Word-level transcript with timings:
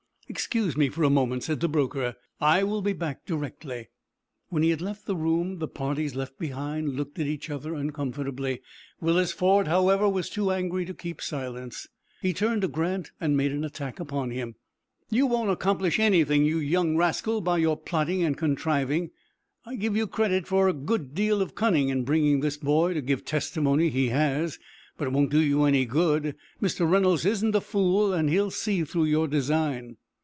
"Excuse 0.31 0.77
me 0.77 0.87
for 0.87 1.03
a 1.03 1.09
moment," 1.09 1.43
said 1.43 1.59
the 1.59 1.67
broker. 1.67 2.15
"I 2.39 2.63
will 2.63 2.81
be 2.81 2.93
back 2.93 3.25
directly." 3.25 3.89
When 4.47 4.63
he 4.63 4.69
had 4.69 4.79
left 4.79 5.05
the 5.05 5.15
room, 5.17 5.59
the 5.59 5.67
parties 5.67 6.15
left 6.15 6.39
behind 6.39 6.95
looked 6.95 7.19
at 7.19 7.27
each 7.27 7.49
other 7.49 7.73
uncomfortably. 7.75 8.61
Willis 9.01 9.33
Ford, 9.33 9.67
however, 9.67 10.07
was 10.07 10.29
too 10.29 10.49
angry 10.51 10.85
to 10.85 10.93
keep 10.93 11.21
silence. 11.21 11.89
He 12.21 12.31
turned 12.31 12.61
to 12.61 12.69
Grant, 12.69 13.11
and 13.19 13.35
made 13.35 13.51
an 13.51 13.65
attack 13.65 13.99
upon 13.99 14.31
him. 14.31 14.55
"You 15.09 15.27
won't 15.27 15.49
accomplish 15.51 15.99
anything, 15.99 16.45
you 16.45 16.59
young 16.59 16.95
rascal, 16.95 17.41
by 17.41 17.57
your 17.57 17.75
plotting 17.75 18.23
and 18.23 18.37
contriving! 18.37 19.11
I 19.65 19.75
give 19.75 19.97
you 19.97 20.07
credit 20.07 20.47
for 20.47 20.69
a 20.69 20.73
good 20.73 21.13
deal 21.13 21.41
of 21.41 21.55
cunning 21.55 21.89
in 21.89 22.05
bringing 22.05 22.39
this 22.39 22.55
boy 22.55 22.93
to 22.93 23.01
give 23.01 23.19
the 23.19 23.25
testimony 23.25 23.89
he 23.89 24.07
has; 24.09 24.59
but 24.97 25.07
it 25.09 25.11
won't 25.11 25.29
do 25.29 25.41
you 25.41 25.65
any 25.65 25.83
good. 25.83 26.37
Mr. 26.61 26.89
Reynolds 26.89 27.25
isn't 27.25 27.53
a 27.53 27.59
fool, 27.59 28.13
and 28.13 28.29
he 28.29 28.39
will 28.39 28.49
see 28.49 28.85
through 28.85 29.05
your 29.05 29.27
design." 29.27 29.97